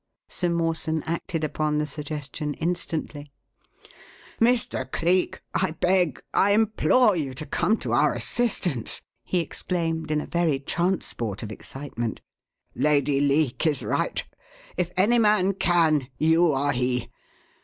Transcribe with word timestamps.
Sir 0.27 0.49
Mawson 0.49 1.03
acted 1.03 1.43
upon 1.43 1.77
the 1.77 1.85
suggestion 1.85 2.55
instantly. 2.55 3.31
"Mr. 4.39 4.91
Cleek, 4.91 5.43
I 5.53 5.75
beg, 5.79 6.19
I 6.33 6.53
implore 6.55 7.15
you 7.15 7.35
to 7.35 7.45
come 7.45 7.77
to 7.85 7.91
our 7.91 8.15
assistance!" 8.15 9.03
he 9.23 9.41
exclaimed 9.41 10.09
in 10.09 10.19
a 10.19 10.25
very 10.25 10.57
transport 10.57 11.43
of 11.43 11.51
excitement. 11.51 12.19
"Lady 12.73 13.19
Leake 13.21 13.67
is 13.67 13.83
right. 13.83 14.23
If 14.75 14.89
any 14.97 15.19
man 15.19 15.53
can, 15.53 16.07
you 16.17 16.51
are 16.51 16.71
he! 16.71 17.11